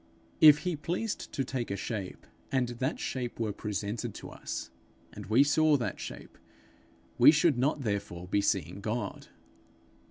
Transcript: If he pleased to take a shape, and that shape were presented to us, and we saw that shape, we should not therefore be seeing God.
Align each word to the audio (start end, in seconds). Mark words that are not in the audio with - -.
If 0.39 0.63
he 0.65 0.75
pleased 0.75 1.31
to 1.31 1.43
take 1.43 1.69
a 1.69 1.75
shape, 1.75 2.25
and 2.51 2.69
that 2.69 2.99
shape 2.99 3.39
were 3.39 3.53
presented 3.53 4.15
to 4.15 4.31
us, 4.31 4.71
and 5.13 5.27
we 5.27 5.43
saw 5.43 5.77
that 5.77 5.99
shape, 5.99 6.39
we 7.19 7.29
should 7.29 7.59
not 7.59 7.81
therefore 7.81 8.27
be 8.27 8.41
seeing 8.41 8.81
God. 8.81 9.27